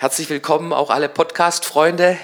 Herzlich 0.00 0.30
willkommen 0.30 0.72
auch 0.72 0.88
alle 0.88 1.10
Podcast-Freunde, 1.10 2.16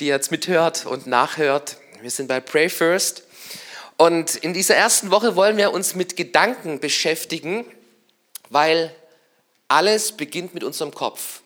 die 0.00 0.06
jetzt 0.06 0.30
mithört 0.30 0.86
und 0.86 1.06
nachhört. 1.06 1.76
Wir 2.00 2.10
sind 2.10 2.28
bei 2.28 2.40
Pray 2.40 2.70
First. 2.70 3.24
Und 3.98 4.36
in 4.36 4.54
dieser 4.54 4.74
ersten 4.74 5.10
Woche 5.10 5.36
wollen 5.36 5.58
wir 5.58 5.74
uns 5.74 5.94
mit 5.94 6.16
Gedanken 6.16 6.80
beschäftigen, 6.80 7.66
weil 8.48 8.90
alles 9.68 10.12
beginnt 10.12 10.54
mit 10.54 10.64
unserem 10.64 10.94
Kopf. 10.94 11.42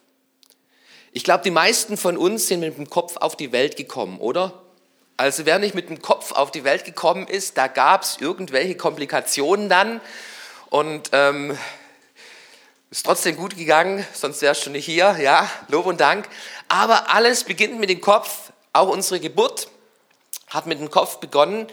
Ich 1.11 1.25
glaube, 1.25 1.43
die 1.43 1.51
meisten 1.51 1.97
von 1.97 2.17
uns 2.17 2.47
sind 2.47 2.61
mit 2.61 2.79
dem 2.79 2.89
Kopf 2.89 3.17
auf 3.17 3.35
die 3.35 3.51
Welt 3.51 3.77
gekommen, 3.77 4.21
oder? 4.21 4.63
Also 5.17 5.45
wer 5.45 5.59
nicht 5.59 5.75
mit 5.75 5.89
dem 5.89 6.01
Kopf 6.01 6.31
auf 6.31 6.53
die 6.53 6.63
Welt 6.63 6.85
gekommen 6.85 7.27
ist, 7.27 7.59
da 7.59 7.67
gab 7.67 8.03
es 8.03 8.19
irgendwelche 8.21 8.77
Komplikationen 8.77 9.69
dann. 9.69 10.01
Und 10.71 11.11
ähm, 11.11 11.59
ist 12.93 13.07
trotzdem 13.07 13.37
gut 13.37 13.57
gegangen, 13.57 14.07
sonst 14.13 14.43
wärst 14.43 14.67
du 14.67 14.71
nicht 14.71 14.85
hier. 14.85 15.17
Ja, 15.19 15.51
Lob 15.69 15.87
und 15.87 15.99
Dank. 15.99 16.29
Aber 16.69 17.09
alles 17.09 17.43
beginnt 17.43 17.81
mit 17.81 17.89
dem 17.89 18.03
Kopf. 18.03 18.53
Auch 18.75 18.89
unsere 18.89 19.19
Geburt 19.19 19.69
hat 20.51 20.67
mit 20.67 20.79
dem 20.79 20.91
Kopf 20.91 21.17
begonnen. 21.17 21.69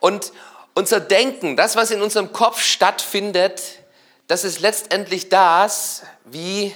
Und 0.00 0.32
unser 0.74 1.00
Denken, 1.00 1.58
das, 1.58 1.76
was 1.76 1.90
in 1.90 2.00
unserem 2.00 2.32
Kopf 2.32 2.62
stattfindet, 2.62 3.62
das 4.26 4.44
ist 4.44 4.60
letztendlich 4.60 5.28
das, 5.28 6.04
wie 6.24 6.74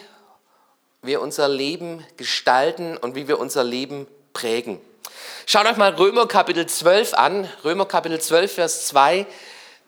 wir 1.00 1.22
unser 1.22 1.48
Leben 1.48 2.06
gestalten 2.18 2.98
und 2.98 3.14
wie 3.14 3.26
wir 3.26 3.38
unser 3.38 3.64
Leben 3.64 4.06
prägen. 4.34 4.78
Schaut 5.46 5.64
euch 5.64 5.78
mal 5.78 5.94
Römer 5.94 6.28
Kapitel 6.28 6.66
12 6.66 7.14
an. 7.14 7.48
Römer 7.64 7.86
Kapitel 7.86 8.20
12, 8.20 8.52
Vers 8.52 8.86
2. 8.88 9.26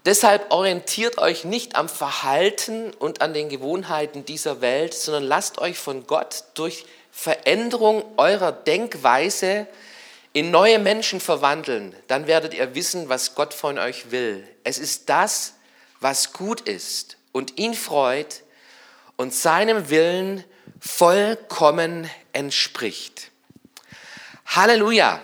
Deshalb 0.07 0.51
orientiert 0.51 1.19
euch 1.19 1.45
nicht 1.45 1.77
am 1.77 1.89
Verhalten 1.89 2.93
und 2.95 3.21
an 3.21 3.35
den 3.35 3.51
Gewohnheiten 3.51 4.25
dieser 4.25 4.61
Welt, 4.63 4.95
sondern 4.95 5.25
lasst 5.25 5.59
euch 5.59 5.79
von 5.79 6.07
Gott 6.07 6.45
durch 6.55 6.87
Veränderung 7.13 8.03
eurer 8.17 8.53
Denkweise 8.53 9.67
in 10.33 10.51
neue 10.51 10.79
Menschen 10.79 11.21
verwandeln. 11.21 11.95
Dann 12.07 12.27
werdet 12.27 12.55
ihr 12.55 12.75
wissen, 12.75 13.09
was 13.09 13.35
Gott 13.35 13.53
von 13.53 13.79
euch 13.79 14.11
will. 14.11 14.47
Es 14.65 14.79
ist 14.79 15.09
das, 15.09 15.55
was 16.01 16.33
gut 16.33 16.63
ist 16.63 17.19
und 17.33 17.59
ihn 17.59 17.75
freut 17.75 18.43
und 19.17 19.35
seinem 19.35 19.91
Willen 19.91 20.45
vollkommen 20.81 22.09
entspricht. 22.33 23.31
Halleluja! 24.47 25.21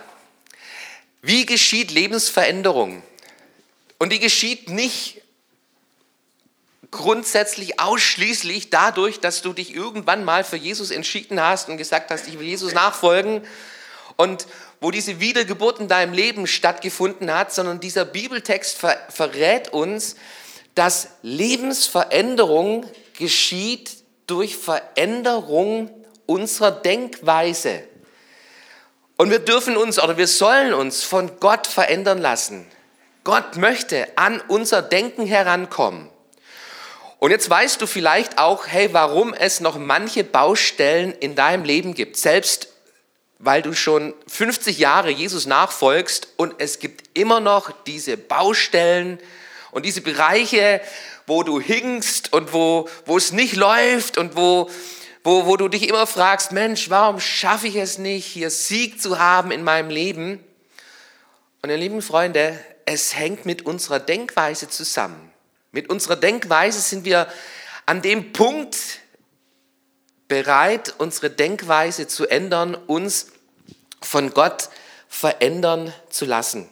Wie 1.23 1.45
geschieht 1.45 1.89
Lebensveränderung? 1.89 3.01
Und 3.99 4.11
die 4.11 4.19
geschieht 4.19 4.69
nicht 4.69 5.21
grundsätzlich 6.91 7.79
ausschließlich 7.79 8.69
dadurch, 8.69 9.19
dass 9.19 9.41
du 9.41 9.53
dich 9.53 9.73
irgendwann 9.73 10.23
mal 10.23 10.43
für 10.43 10.55
Jesus 10.55 10.91
entschieden 10.91 11.41
hast 11.41 11.69
und 11.69 11.77
gesagt 11.77 12.11
hast, 12.11 12.27
ich 12.27 12.39
will 12.39 12.47
Jesus 12.47 12.73
nachfolgen 12.73 13.45
und 14.15 14.47
wo 14.79 14.91
diese 14.91 15.19
Wiedergeburt 15.19 15.79
in 15.79 15.87
deinem 15.87 16.13
Leben 16.13 16.47
stattgefunden 16.47 17.33
hat, 17.33 17.51
sondern 17.53 17.79
dieser 17.79 18.05
Bibeltext 18.05 18.77
ver 18.77 18.97
verrät 19.09 19.73
uns, 19.73 20.15
dass 20.75 21.09
Lebensveränderung 21.23 22.85
geschieht 23.17 23.91
durch 24.27 24.55
Veränderung 24.55 25.89
unserer 26.27 26.71
Denkweise. 26.71 27.83
Und 29.17 29.31
wir 29.31 29.39
dürfen 29.39 29.75
uns 29.77 29.97
oder 29.97 30.17
wir 30.17 30.27
sollen 30.27 30.73
uns 30.73 31.03
von 31.03 31.39
Gott 31.39 31.65
verändern 31.65 32.19
lassen. 32.19 32.67
Gott 33.27 33.57
möchte 33.57 34.07
an 34.15 34.41
unser 34.47 34.81
Denken 34.81 35.25
herankommen. 35.25 36.09
Und 37.19 37.31
jetzt 37.31 37.49
weißt 37.49 37.81
du 37.81 37.85
vielleicht 37.85 38.37
auch, 38.37 38.67
hey, 38.67 38.93
warum 38.93 39.33
es 39.33 39.59
noch 39.59 39.77
manche 39.77 40.23
Baustellen 40.23 41.11
in 41.11 41.35
deinem 41.35 41.65
Leben 41.65 41.93
gibt. 41.93 42.15
Selbst 42.15 42.69
weil 43.37 43.61
du 43.61 43.73
schon 43.73 44.13
50 44.27 44.77
Jahre 44.77 45.09
Jesus 45.09 45.45
nachfolgst 45.45 46.29
und 46.37 46.55
es 46.59 46.79
gibt 46.79 47.17
immer 47.17 47.41
noch 47.41 47.69
diese 47.85 48.15
Baustellen 48.15 49.19
und 49.71 49.85
diese 49.85 49.99
Bereiche, 49.99 50.79
wo 51.25 51.43
du 51.43 51.59
hinkst 51.59 52.31
und 52.31 52.53
wo, 52.53 52.87
wo 53.05 53.17
es 53.17 53.33
nicht 53.33 53.57
läuft 53.57 54.17
und 54.17 54.37
wo, 54.37 54.71
wo, 55.25 55.47
wo 55.47 55.57
du 55.57 55.67
dich 55.67 55.89
immer 55.89 56.07
fragst, 56.07 56.53
Mensch, 56.53 56.89
warum 56.89 57.19
schaffe 57.19 57.67
ich 57.67 57.75
es 57.75 57.97
nicht, 57.97 58.25
hier 58.25 58.49
Sieg 58.49 59.01
zu 59.01 59.19
haben 59.19 59.51
in 59.51 59.65
meinem 59.65 59.89
Leben? 59.89 60.41
Und 61.61 61.69
ihr 61.69 61.77
lieben 61.77 62.01
Freunde, 62.01 62.57
es 62.87 63.15
hängt 63.15 63.45
mit 63.45 63.65
unserer 63.65 63.99
Denkweise 63.99 64.69
zusammen. 64.69 65.31
Mit 65.71 65.89
unserer 65.89 66.15
Denkweise 66.15 66.79
sind 66.79 67.03
wir 67.03 67.27
an 67.85 68.01
dem 68.01 68.31
Punkt 68.31 68.77
bereit, 70.29 70.95
unsere 70.97 71.29
Denkweise 71.29 72.07
zu 72.07 72.27
ändern, 72.27 72.75
uns 72.75 73.33
von 74.01 74.33
Gott 74.33 74.69
verändern 75.09 75.93
zu 76.09 76.25
lassen. 76.25 76.69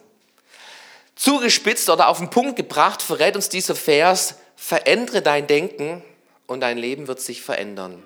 Zugespitzt 1.16 1.90
oder 1.90 2.08
auf 2.08 2.20
den 2.20 2.30
Punkt 2.30 2.56
gebracht 2.56 3.02
verrät 3.02 3.36
uns 3.36 3.50
dieser 3.50 3.76
Vers, 3.76 4.36
verändere 4.56 5.22
dein 5.22 5.48
Denken 5.48 6.02
und 6.48 6.62
dein 6.62 6.78
Leben 6.78 7.08
wird 7.08 7.20
sich 7.20 7.42
verändern. 7.42 8.02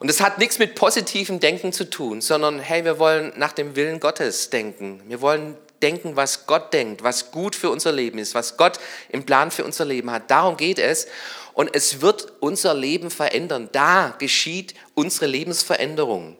Und 0.00 0.10
es 0.10 0.20
hat 0.20 0.38
nichts 0.38 0.58
mit 0.58 0.74
positivem 0.74 1.38
Denken 1.38 1.72
zu 1.72 1.88
tun, 1.88 2.20
sondern 2.20 2.58
hey, 2.58 2.84
wir 2.84 2.98
wollen 2.98 3.32
nach 3.36 3.52
dem 3.52 3.76
Willen 3.76 4.00
Gottes 4.00 4.50
denken. 4.50 5.02
Wir 5.06 5.20
wollen 5.20 5.56
denken, 5.82 6.16
was 6.16 6.46
Gott 6.46 6.72
denkt, 6.72 7.02
was 7.02 7.30
gut 7.30 7.54
für 7.54 7.70
unser 7.70 7.92
Leben 7.92 8.18
ist, 8.18 8.34
was 8.34 8.56
Gott 8.56 8.78
im 9.08 9.24
Plan 9.24 9.50
für 9.50 9.64
unser 9.64 9.84
Leben 9.84 10.10
hat. 10.10 10.30
Darum 10.30 10.56
geht 10.56 10.78
es. 10.78 11.06
Und 11.54 11.74
es 11.74 12.00
wird 12.00 12.32
unser 12.40 12.74
Leben 12.74 13.10
verändern. 13.10 13.68
Da 13.72 14.14
geschieht 14.18 14.74
unsere 14.94 15.26
Lebensveränderung. 15.26 16.36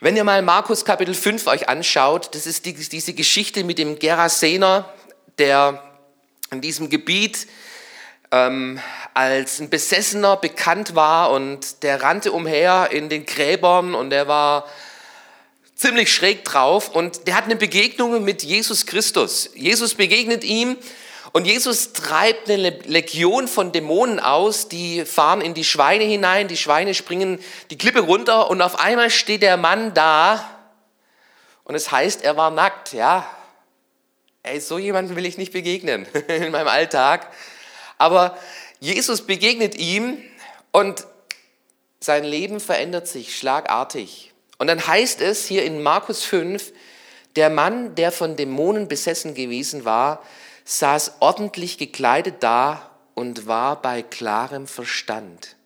Wenn 0.00 0.16
ihr 0.16 0.24
mal 0.24 0.42
Markus 0.42 0.84
Kapitel 0.84 1.14
5 1.14 1.46
euch 1.48 1.68
anschaut, 1.68 2.34
das 2.34 2.46
ist 2.46 2.66
die, 2.66 2.72
diese 2.72 3.14
Geschichte 3.14 3.64
mit 3.64 3.78
dem 3.78 3.98
Gerasener, 3.98 4.92
der 5.38 5.82
in 6.50 6.60
diesem 6.60 6.88
Gebiet 6.88 7.46
ähm, 8.30 8.80
als 9.14 9.60
ein 9.60 9.70
Besessener 9.70 10.36
bekannt 10.36 10.94
war 10.94 11.30
und 11.30 11.82
der 11.82 12.02
rannte 12.02 12.32
umher 12.32 12.90
in 12.92 13.08
den 13.08 13.26
Gräbern 13.26 13.94
und 13.94 14.10
der 14.10 14.28
war 14.28 14.66
ziemlich 15.78 16.12
schräg 16.12 16.44
drauf 16.44 16.90
und 16.90 17.26
der 17.28 17.36
hat 17.36 17.44
eine 17.44 17.56
Begegnung 17.56 18.22
mit 18.24 18.42
Jesus 18.42 18.84
Christus. 18.84 19.48
Jesus 19.54 19.94
begegnet 19.94 20.42
ihm 20.42 20.76
und 21.32 21.46
Jesus 21.46 21.92
treibt 21.92 22.50
eine 22.50 22.70
Legion 22.70 23.46
von 23.46 23.70
Dämonen 23.70 24.18
aus, 24.18 24.68
die 24.68 25.04
fahren 25.04 25.40
in 25.40 25.54
die 25.54 25.64
Schweine 25.64 26.02
hinein, 26.02 26.48
die 26.48 26.56
Schweine 26.56 26.94
springen 26.94 27.38
die 27.70 27.78
Klippe 27.78 28.00
runter 28.00 28.50
und 28.50 28.60
auf 28.60 28.80
einmal 28.80 29.08
steht 29.08 29.42
der 29.42 29.56
Mann 29.56 29.94
da 29.94 30.44
und 31.62 31.76
es 31.76 31.92
heißt, 31.92 32.22
er 32.22 32.36
war 32.36 32.50
nackt, 32.50 32.92
ja. 32.92 33.28
Ey, 34.42 34.60
so 34.60 34.78
jemanden 34.78 35.14
will 35.14 35.26
ich 35.26 35.38
nicht 35.38 35.52
begegnen 35.52 36.06
in 36.28 36.50
meinem 36.50 36.68
Alltag. 36.68 37.30
Aber 37.98 38.36
Jesus 38.80 39.26
begegnet 39.26 39.76
ihm 39.76 40.18
und 40.72 41.06
sein 42.00 42.24
Leben 42.24 42.58
verändert 42.58 43.06
sich 43.06 43.36
schlagartig. 43.36 44.32
Und 44.58 44.66
dann 44.66 44.86
heißt 44.86 45.20
es 45.20 45.46
hier 45.46 45.64
in 45.64 45.82
Markus 45.82 46.24
5, 46.24 46.72
der 47.36 47.50
Mann, 47.50 47.94
der 47.94 48.10
von 48.10 48.36
Dämonen 48.36 48.88
besessen 48.88 49.34
gewesen 49.34 49.84
war, 49.84 50.22
saß 50.64 51.14
ordentlich 51.20 51.78
gekleidet 51.78 52.36
da 52.40 52.90
und 53.14 53.46
war 53.46 53.80
bei 53.80 54.02
klarem 54.02 54.66
Verstand. 54.66 55.56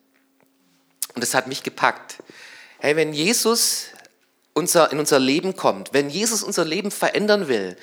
Und 1.15 1.21
das 1.21 1.33
hat 1.33 1.47
mich 1.47 1.63
gepackt. 1.63 2.17
Hey, 2.79 2.95
wenn 2.95 3.13
Jesus 3.13 3.87
unser, 4.53 4.91
in 4.91 4.99
unser 4.99 5.19
Leben 5.19 5.55
kommt, 5.55 5.93
wenn 5.93 6.09
Jesus 6.09 6.43
unser 6.43 6.63
Leben 6.63 6.91
verändern 6.91 7.47
will 7.47 7.75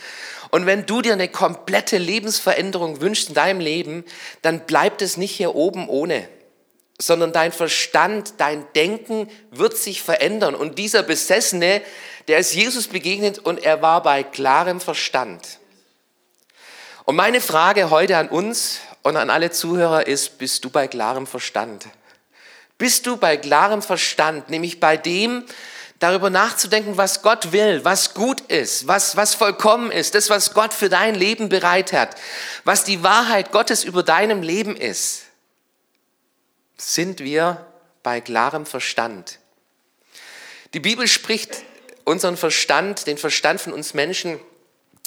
und 0.50 0.66
wenn 0.66 0.86
du 0.86 1.02
dir 1.02 1.12
eine 1.12 1.28
komplette 1.28 1.98
Lebensveränderung 1.98 3.00
wünschst 3.00 3.28
in 3.28 3.34
deinem 3.34 3.60
Leben, 3.60 4.04
dann 4.42 4.66
bleibt 4.66 5.02
es 5.02 5.16
nicht 5.16 5.32
hier 5.32 5.54
oben 5.54 5.88
ohne 5.88 6.28
sondern 7.00 7.32
dein 7.32 7.52
Verstand, 7.52 8.34
dein 8.38 8.66
Denken 8.74 9.28
wird 9.50 9.76
sich 9.76 10.02
verändern. 10.02 10.54
Und 10.54 10.78
dieser 10.78 11.02
Besessene, 11.02 11.82
der 12.28 12.38
ist 12.38 12.54
Jesus 12.54 12.88
begegnet 12.88 13.38
und 13.38 13.62
er 13.62 13.82
war 13.82 14.02
bei 14.02 14.22
klarem 14.22 14.80
Verstand. 14.80 15.58
Und 17.04 17.16
meine 17.16 17.40
Frage 17.40 17.90
heute 17.90 18.18
an 18.18 18.28
uns 18.28 18.80
und 19.02 19.16
an 19.16 19.30
alle 19.30 19.50
Zuhörer 19.50 20.06
ist, 20.06 20.38
bist 20.38 20.64
du 20.64 20.70
bei 20.70 20.86
klarem 20.88 21.26
Verstand? 21.26 21.86
Bist 22.76 23.06
du 23.06 23.16
bei 23.16 23.36
klarem 23.36 23.82
Verstand, 23.82 24.50
nämlich 24.50 24.78
bei 24.78 24.96
dem, 24.96 25.44
darüber 25.98 26.30
nachzudenken, 26.30 26.96
was 26.96 27.22
Gott 27.22 27.52
will, 27.52 27.84
was 27.84 28.14
gut 28.14 28.40
ist, 28.42 28.86
was, 28.86 29.16
was 29.16 29.34
vollkommen 29.34 29.90
ist, 29.90 30.14
das, 30.14 30.30
was 30.30 30.54
Gott 30.54 30.72
für 30.72 30.88
dein 30.88 31.14
Leben 31.14 31.48
bereit 31.48 31.92
hat, 31.92 32.16
was 32.64 32.84
die 32.84 33.02
Wahrheit 33.02 33.52
Gottes 33.52 33.84
über 33.84 34.02
deinem 34.02 34.42
Leben 34.42 34.76
ist 34.76 35.24
sind 36.80 37.20
wir 37.20 37.66
bei 38.02 38.20
klarem 38.20 38.64
Verstand. 38.64 39.38
Die 40.72 40.80
Bibel 40.80 41.06
spricht 41.06 41.62
unseren 42.04 42.36
Verstand, 42.36 43.06
den 43.06 43.18
Verstand 43.18 43.60
von 43.60 43.72
uns 43.72 43.92
Menschen 43.92 44.40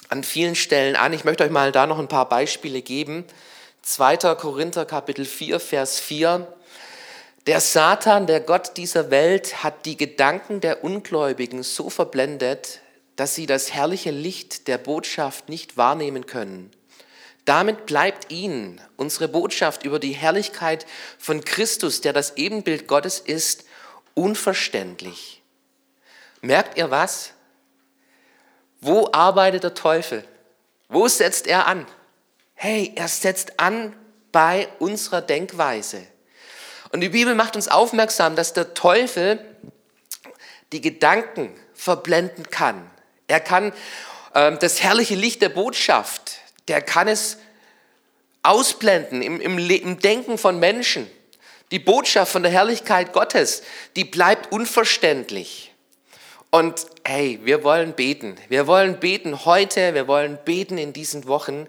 an 0.09 0.23
vielen 0.23 0.55
Stellen 0.55 0.95
an. 0.95 1.13
Ich 1.13 1.23
möchte 1.23 1.43
euch 1.43 1.49
mal 1.49 1.71
da 1.71 1.87
noch 1.87 1.99
ein 1.99 2.07
paar 2.07 2.29
Beispiele 2.29 2.81
geben. 2.81 3.25
2. 3.81 4.17
Korinther 4.35 4.85
Kapitel 4.85 5.25
4, 5.25 5.59
Vers 5.59 5.99
4. 5.99 6.47
Der 7.47 7.59
Satan, 7.59 8.27
der 8.27 8.39
Gott 8.39 8.77
dieser 8.77 9.09
Welt, 9.09 9.63
hat 9.63 9.85
die 9.85 9.97
Gedanken 9.97 10.61
der 10.61 10.83
Ungläubigen 10.83 11.63
so 11.63 11.89
verblendet, 11.89 12.79
dass 13.15 13.35
sie 13.35 13.45
das 13.45 13.73
herrliche 13.73 14.11
Licht 14.11 14.67
der 14.67 14.77
Botschaft 14.77 15.49
nicht 15.49 15.75
wahrnehmen 15.75 16.25
können. 16.25 16.71
Damit 17.45 17.85
bleibt 17.85 18.31
ihnen 18.31 18.79
unsere 18.95 19.27
Botschaft 19.27 19.83
über 19.83 19.99
die 19.99 20.13
Herrlichkeit 20.13 20.85
von 21.17 21.43
Christus, 21.43 22.01
der 22.01 22.13
das 22.13 22.37
Ebenbild 22.37 22.87
Gottes 22.87 23.19
ist, 23.19 23.65
unverständlich. 24.13 25.41
Merkt 26.41 26.77
ihr 26.77 26.89
was? 26.89 27.31
Wo 28.79 29.09
arbeitet 29.11 29.63
der 29.63 29.73
Teufel? 29.73 30.23
Wo 30.87 31.07
setzt 31.07 31.47
er 31.47 31.67
an? 31.67 31.85
Hey, 32.53 32.93
er 32.95 33.07
setzt 33.07 33.59
an 33.59 33.95
bei 34.31 34.67
unserer 34.79 35.21
Denkweise. 35.21 36.05
Und 36.91 37.01
die 37.01 37.09
Bibel 37.09 37.33
macht 37.33 37.55
uns 37.55 37.67
aufmerksam, 37.67 38.35
dass 38.35 38.53
der 38.53 38.73
Teufel 38.73 39.39
die 40.71 40.81
Gedanken 40.81 41.53
verblenden 41.73 42.49
kann. 42.49 42.89
Er 43.27 43.39
kann 43.39 43.73
äh, 44.33 44.55
das 44.57 44.83
herrliche 44.83 45.15
Licht 45.15 45.41
der 45.41 45.49
Botschaft, 45.49 46.39
der 46.67 46.81
kann 46.81 47.07
es 47.07 47.37
ausblenden 48.43 49.21
im, 49.21 49.39
im, 49.39 49.57
im 49.57 49.99
Denken 49.99 50.37
von 50.37 50.59
Menschen. 50.59 51.09
Die 51.71 51.79
Botschaft 51.79 52.31
von 52.31 52.43
der 52.43 52.51
Herrlichkeit 52.51 53.13
Gottes, 53.13 53.63
die 53.95 54.05
bleibt 54.05 54.51
unverständlich. 54.51 55.73
Und 56.51 56.85
hey, 57.03 57.39
wir 57.43 57.63
wollen 57.63 57.93
beten. 57.93 58.35
Wir 58.47 58.67
wollen 58.67 58.99
beten 58.99 59.45
heute, 59.45 59.95
wir 59.95 60.07
wollen 60.07 60.37
beten 60.45 60.77
in 60.77 60.93
diesen 60.93 61.25
Wochen, 61.25 61.67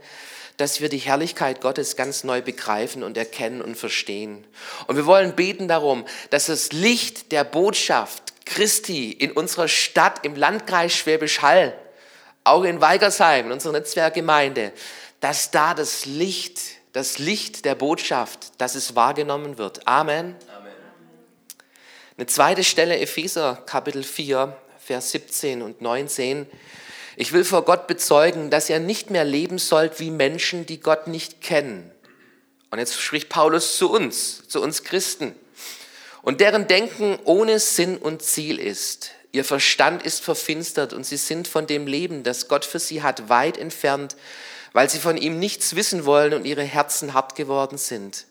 dass 0.58 0.80
wir 0.80 0.88
die 0.88 0.98
Herrlichkeit 0.98 1.60
Gottes 1.60 1.96
ganz 1.96 2.22
neu 2.22 2.42
begreifen 2.42 3.02
und 3.02 3.16
erkennen 3.16 3.62
und 3.62 3.76
verstehen. 3.76 4.46
Und 4.86 4.96
wir 4.96 5.06
wollen 5.06 5.34
beten 5.34 5.68
darum, 5.68 6.04
dass 6.30 6.46
das 6.46 6.72
Licht 6.72 7.32
der 7.32 7.44
Botschaft 7.44 8.34
Christi 8.44 9.10
in 9.10 9.32
unserer 9.32 9.68
Stadt, 9.68 10.24
im 10.24 10.36
Landkreis 10.36 10.92
Schwäbisch 10.92 11.40
Hall, 11.40 11.74
auch 12.44 12.64
in 12.64 12.80
Weigersheim, 12.80 13.46
in 13.46 13.52
unserer 13.52 13.72
Netzwerkgemeinde, 13.72 14.72
dass 15.20 15.50
da 15.50 15.74
das 15.74 16.04
Licht, 16.04 16.60
das 16.92 17.18
Licht 17.18 17.64
der 17.64 17.74
Botschaft, 17.74 18.60
dass 18.60 18.74
es 18.74 18.94
wahrgenommen 18.94 19.58
wird. 19.58 19.88
Amen. 19.88 20.36
Amen. 20.56 20.72
Eine 22.16 22.26
zweite 22.26 22.62
Stelle, 22.62 22.98
Epheser 23.00 23.62
Kapitel 23.66 24.04
4, 24.04 24.56
Vers 24.78 25.10
17 25.10 25.62
und 25.62 25.80
19. 25.80 26.46
Ich 27.16 27.32
will 27.32 27.44
vor 27.44 27.64
Gott 27.64 27.86
bezeugen, 27.86 28.50
dass 28.50 28.68
ihr 28.68 28.78
nicht 28.78 29.10
mehr 29.10 29.24
leben 29.24 29.58
sollt 29.58 29.98
wie 29.98 30.10
Menschen, 30.10 30.66
die 30.66 30.80
Gott 30.80 31.06
nicht 31.06 31.40
kennen. 31.40 31.90
Und 32.70 32.78
jetzt 32.78 33.00
spricht 33.00 33.28
Paulus 33.28 33.76
zu 33.76 33.90
uns, 33.90 34.46
zu 34.48 34.60
uns 34.60 34.84
Christen. 34.84 35.34
Und 36.22 36.40
deren 36.40 36.66
Denken 36.66 37.18
ohne 37.24 37.58
Sinn 37.58 37.96
und 37.96 38.22
Ziel 38.22 38.58
ist. 38.58 39.10
Ihr 39.34 39.44
Verstand 39.44 40.04
ist 40.04 40.22
verfinstert 40.22 40.92
und 40.92 41.04
sie 41.04 41.16
sind 41.16 41.48
von 41.48 41.66
dem 41.66 41.88
Leben, 41.88 42.22
das 42.22 42.46
Gott 42.46 42.64
für 42.64 42.78
sie 42.78 43.02
hat, 43.02 43.28
weit 43.28 43.58
entfernt, 43.58 44.14
weil 44.72 44.88
sie 44.88 45.00
von 45.00 45.16
ihm 45.16 45.40
nichts 45.40 45.74
wissen 45.74 46.04
wollen 46.04 46.34
und 46.34 46.44
ihre 46.44 46.62
Herzen 46.62 47.14
hart 47.14 47.34
geworden 47.34 47.76
sind. 47.76 48.26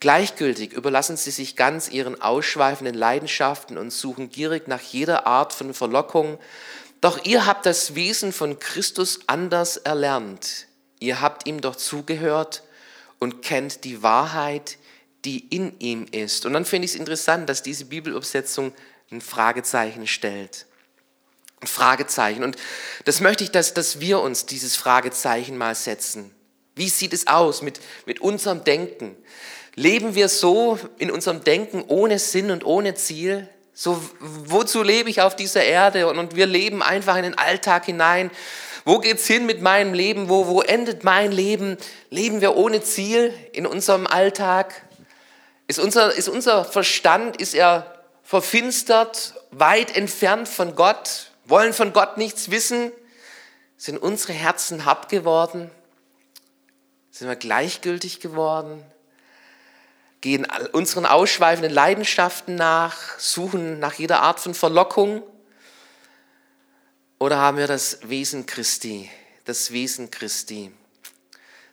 Gleichgültig 0.00 0.72
überlassen 0.72 1.18
sie 1.18 1.30
sich 1.30 1.56
ganz 1.56 1.90
ihren 1.90 2.22
ausschweifenden 2.22 2.94
Leidenschaften 2.94 3.76
und 3.76 3.90
suchen 3.90 4.30
gierig 4.30 4.66
nach 4.66 4.80
jeder 4.80 5.26
Art 5.26 5.52
von 5.52 5.74
Verlockung. 5.74 6.38
Doch 7.02 7.22
ihr 7.26 7.44
habt 7.44 7.66
das 7.66 7.94
Wesen 7.94 8.32
von 8.32 8.58
Christus 8.58 9.20
anders 9.26 9.76
erlernt. 9.76 10.68
Ihr 11.00 11.20
habt 11.20 11.46
ihm 11.46 11.60
doch 11.60 11.76
zugehört 11.76 12.62
und 13.18 13.42
kennt 13.42 13.84
die 13.84 14.02
Wahrheit, 14.02 14.78
die 15.26 15.46
in 15.54 15.78
ihm 15.80 16.06
ist. 16.10 16.46
Und 16.46 16.54
dann 16.54 16.64
finde 16.64 16.86
ich 16.86 16.92
es 16.92 16.98
interessant, 16.98 17.46
dass 17.50 17.62
diese 17.62 17.84
Bibelübersetzung 17.84 18.72
ein 19.10 19.20
Fragezeichen 19.20 20.06
stellt. 20.06 20.66
Ein 21.60 21.66
Fragezeichen. 21.66 22.44
Und 22.44 22.56
das 23.04 23.20
möchte 23.20 23.44
ich, 23.44 23.50
dass, 23.50 23.74
dass 23.74 24.00
wir 24.00 24.20
uns 24.20 24.46
dieses 24.46 24.76
Fragezeichen 24.76 25.56
mal 25.56 25.74
setzen. 25.74 26.34
Wie 26.74 26.88
sieht 26.88 27.12
es 27.12 27.26
aus 27.26 27.62
mit, 27.62 27.80
mit 28.04 28.20
unserem 28.20 28.64
Denken? 28.64 29.16
Leben 29.74 30.14
wir 30.14 30.28
so 30.28 30.78
in 30.98 31.10
unserem 31.10 31.44
Denken 31.44 31.84
ohne 31.86 32.18
Sinn 32.18 32.50
und 32.50 32.64
ohne 32.64 32.94
Ziel? 32.94 33.48
So, 33.72 34.02
wozu 34.20 34.82
lebe 34.82 35.08
ich 35.08 35.20
auf 35.20 35.36
dieser 35.36 35.62
Erde? 35.62 36.08
Und, 36.08 36.18
und 36.18 36.34
wir 36.34 36.46
leben 36.46 36.82
einfach 36.82 37.16
in 37.16 37.22
den 37.22 37.38
Alltag 37.38 37.86
hinein. 37.86 38.30
Wo 38.84 38.98
geht's 38.98 39.26
hin 39.26 39.46
mit 39.46 39.62
meinem 39.62 39.94
Leben? 39.94 40.28
Wo, 40.28 40.46
wo 40.46 40.62
endet 40.62 41.04
mein 41.04 41.32
Leben? 41.32 41.76
Leben 42.10 42.40
wir 42.40 42.56
ohne 42.56 42.82
Ziel 42.82 43.32
in 43.52 43.66
unserem 43.66 44.06
Alltag? 44.06 44.82
Ist 45.66 45.78
unser, 45.78 46.14
ist 46.14 46.28
unser 46.28 46.64
Verstand, 46.64 47.40
ist 47.40 47.54
er 47.54 47.95
verfinstert, 48.26 49.34
weit 49.50 49.96
entfernt 49.96 50.48
von 50.48 50.74
Gott? 50.74 51.30
Wollen 51.46 51.72
von 51.72 51.94
Gott 51.94 52.18
nichts 52.18 52.50
wissen? 52.50 52.92
Sind 53.78 53.98
unsere 53.98 54.34
Herzen 54.34 54.84
hart 54.84 55.08
geworden? 55.08 55.70
Sind 57.10 57.28
wir 57.28 57.36
gleichgültig 57.36 58.20
geworden? 58.20 58.84
gehen 60.26 60.44
unseren 60.72 61.06
ausschweifenden 61.06 61.72
Leidenschaften 61.72 62.56
nach, 62.56 63.16
suchen 63.18 63.78
nach 63.78 63.94
jeder 63.94 64.22
Art 64.22 64.40
von 64.40 64.54
Verlockung? 64.54 65.22
Oder 67.20 67.38
haben 67.38 67.58
wir 67.58 67.68
das 67.68 68.00
Wesen 68.02 68.44
Christi, 68.44 69.08
das 69.44 69.70
Wesen 69.70 70.10
Christi, 70.10 70.72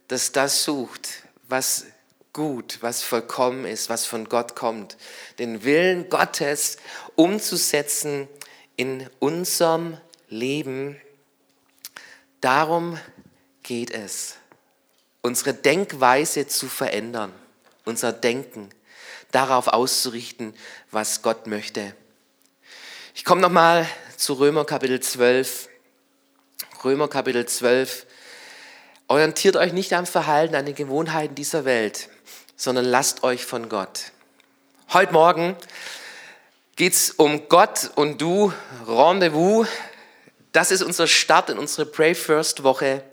das 0.08 0.32
das 0.32 0.64
sucht, 0.64 1.10
was 1.48 1.86
gut, 2.34 2.80
was 2.82 3.04
vollkommen 3.04 3.66
ist, 3.66 3.90
was 3.90 4.06
von 4.06 4.28
Gott 4.28 4.56
kommt, 4.56 4.98
den 5.40 5.64
Willen 5.64 6.10
Gottes 6.10 6.78
umzusetzen 7.16 8.28
in 8.76 9.08
unserem 9.20 9.98
Leben. 10.28 11.00
Darum 12.42 13.00
geht 13.62 13.92
es, 13.92 14.36
unsere 15.22 15.54
Denkweise 15.54 16.48
zu 16.48 16.68
verändern 16.68 17.32
unser 17.86 18.14
Denken 18.14 18.70
darauf 19.32 19.68
auszurichten, 19.68 20.54
was 20.92 21.22
Gott 21.22 21.48
möchte. 21.48 21.94
Ich 23.16 23.26
komme 23.26 23.42
nochmal 23.42 23.88
zu 24.18 24.34
Römer 24.34 24.66
Kapitel 24.66 25.00
12. 25.00 25.70
Römer 26.84 27.08
Kapitel 27.08 27.46
12. 27.46 28.06
Orientiert 29.08 29.56
euch 29.56 29.74
nicht 29.74 29.94
am 29.94 30.06
Verhalten, 30.06 30.56
an 30.56 30.66
den 30.66 30.76
Gewohnheiten 30.76 31.36
dieser 31.36 31.66
Welt, 31.66 32.10
sondern 32.56 32.86
lasst 32.86 33.24
euch 33.24 33.46
von 33.46 33.70
Gott. 33.70 34.12
Heute 34.92 35.14
Morgen 35.14 35.56
geht 36.76 36.94
es 36.94 37.12
um 37.12 37.50
Gott 37.50 37.92
und 37.96 38.22
du, 38.22 38.54
Rendezvous. 38.88 39.68
Das 40.52 40.72
ist 40.72 40.84
unser 40.84 41.08
Start 41.08 41.50
in 41.50 41.58
unsere 41.58 41.86
Pray 41.86 42.14
First 42.14 42.64
Woche, 42.64 43.04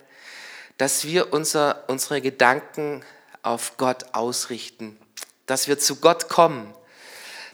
dass 0.76 1.04
wir 1.04 1.32
unser, 1.32 1.85
unsere 1.88 2.20
Gedanken 2.20 3.02
auf 3.42 3.76
Gott 3.76 4.14
ausrichten, 4.14 4.99
dass 5.47 5.68
wir 5.68 5.78
zu 5.78 5.97
Gott 5.97 6.28
kommen, 6.28 6.75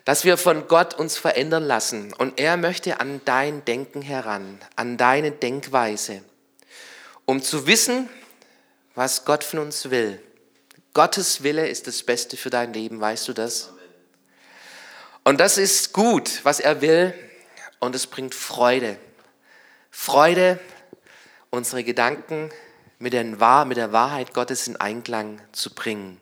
dass 0.05 0.25
wir 0.25 0.37
von 0.37 0.69
Gott 0.69 0.95
uns 0.95 1.17
verändern 1.17 1.65
lassen. 1.65 2.13
Und 2.15 2.41
er 2.41 2.57
möchte 2.57 3.01
an 3.01 3.21
dein 3.25 3.65
Denken 3.65 4.03
heran, 4.03 4.61
an 4.75 4.97
deine 4.97 5.31
Denkweise, 5.31 6.23
um 7.25 7.43
zu 7.43 7.67
wissen, 7.67 8.09
was 8.95 9.25
Gott 9.25 9.45
von 9.45 9.61
uns 9.61 9.91
will. 9.91 10.21
Gottes 10.97 11.43
Wille 11.43 11.69
ist 11.69 11.87
das 11.87 12.03
Beste 12.03 12.39
für 12.39 12.49
dein 12.49 12.73
Leben, 12.73 13.03
weißt 13.03 13.29
du 13.29 13.35
das? 13.35 13.69
Und 15.25 15.41
das 15.41 15.59
ist 15.59 15.93
gut, 15.93 16.41
was 16.43 16.59
er 16.59 16.81
will, 16.81 17.13
und 17.81 17.95
es 17.95 18.07
bringt 18.07 18.35
Freude. 18.35 18.97
Freude, 19.91 20.59
unsere 21.51 21.85
Gedanken 21.85 22.49
mit 22.99 23.13
der, 23.13 23.25
mit 23.67 23.77
der 23.77 23.93
Wahrheit 23.93 24.33
Gottes 24.33 24.69
in 24.69 24.77
Einklang 24.77 25.43
zu 25.53 25.75
bringen. 25.75 26.19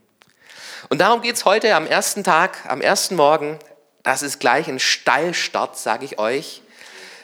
Und 0.88 0.98
darum 0.98 1.22
geht 1.22 1.36
es 1.36 1.44
heute 1.44 1.76
am 1.76 1.86
ersten 1.86 2.24
Tag, 2.24 2.66
am 2.66 2.80
ersten 2.80 3.14
Morgen. 3.14 3.60
Das 4.02 4.24
ist 4.24 4.40
gleich 4.40 4.66
ein 4.66 4.80
Steilstart, 4.80 5.78
sage 5.78 6.04
ich 6.04 6.18
euch. 6.18 6.62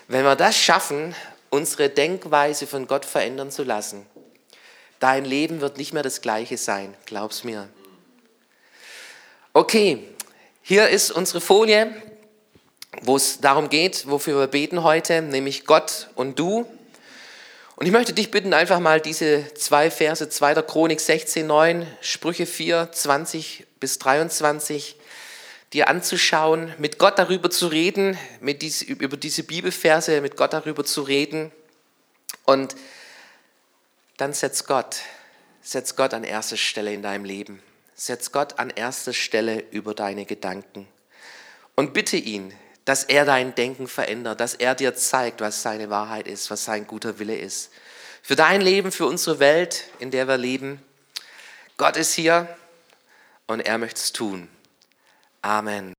Wenn 0.07 0.23
wir 0.23 0.37
das 0.37 0.57
schaffen, 0.57 1.17
unsere 1.49 1.89
Denkweise 1.89 2.69
von 2.69 2.87
Gott 2.87 3.05
verändern 3.05 3.51
zu 3.51 3.65
lassen, 3.65 4.07
dein 5.01 5.25
Leben 5.25 5.61
wird 5.61 5.79
nicht 5.79 5.93
mehr 5.93 6.05
das 6.05 6.21
gleiche 6.21 6.57
sein, 6.57 6.95
glaub's 7.07 7.43
mir. 7.43 7.69
Okay, 9.53 10.07
hier 10.63 10.89
ist 10.89 11.11
unsere 11.11 11.41
Folie, 11.41 11.93
wo 13.03 13.17
es 13.17 13.41
darum 13.41 13.69
geht, 13.69 14.09
wofür 14.09 14.39
wir 14.39 14.47
beten 14.47 14.85
heute, 14.85 15.23
nämlich 15.23 15.65
Gott 15.65 16.09
und 16.15 16.39
du. 16.39 16.67
Und 17.77 17.87
ich 17.87 17.93
möchte 17.93 18.13
dich 18.13 18.31
bitten, 18.31 18.53
einfach 18.53 18.79
mal 18.79 19.01
diese 19.01 19.53
zwei 19.55 19.91
Verse, 19.91 20.29
2. 20.29 20.63
Chronik 20.63 21.01
16, 21.01 21.47
9, 21.47 21.87
Sprüche 22.03 22.45
4, 22.45 22.93
20 22.93 23.67
bis 23.81 23.99
23, 23.99 24.97
dir 25.73 25.89
anzuschauen, 25.89 26.75
mit 26.79 26.99
Gott 26.99 27.19
darüber 27.19 27.49
zu 27.49 27.69
reden, 27.69 28.19
mit 28.41 28.61
diese, 28.61 28.85
über 28.85 29.17
diese 29.17 29.45
Bibelverse, 29.45 30.21
mit 30.21 30.37
Gott 30.37 30.53
darüber 30.53 30.85
zu 30.85 31.03
reden. 31.03 31.53
Und 32.45 32.77
dann 34.21 34.35
setz 34.35 34.67
Gott, 34.67 34.97
setz 35.63 35.97
Gott 35.97 36.13
an 36.13 36.25
erste 36.25 36.59
Stelle 36.59 36.93
in 36.93 37.01
deinem 37.01 37.25
Leben. 37.25 37.63
Setz 37.95 38.33
Gott 38.33 38.59
an 38.59 38.69
erste 38.69 39.15
Stelle 39.15 39.65
über 39.71 39.95
deine 39.95 40.27
Gedanken. 40.27 40.87
und 41.75 41.95
bitte 41.95 42.19
ihn, 42.19 42.53
dass 42.85 43.05
er 43.05 43.25
dein 43.25 43.55
Denken 43.55 43.89
verändert, 43.89 44.41
dass 44.41 44.55
er 44.55 44.75
dir 44.75 44.95
zeigt, 44.95 45.41
was 45.41 45.63
seine 45.63 45.89
Wahrheit 45.89 46.29
ist, 46.29 46.51
was 46.51 46.67
sein 46.67 46.87
guter 46.87 47.19
Wille 47.19 47.37
ist. 47.37 47.71
Für 48.23 48.37
dein 48.37 48.61
Leben, 48.61 48.93
für 48.93 49.07
unsere 49.07 49.39
Welt, 49.39 49.85
in 49.99 50.11
der 50.11 50.29
wir 50.29 50.37
leben. 50.37 50.83
Gott 51.79 51.97
ist 51.97 52.13
hier 52.13 52.55
und 53.47 53.61
er 53.61 53.79
möchte 53.79 54.01
es 54.01 54.13
tun. 54.13 54.49
Amen. 55.41 55.89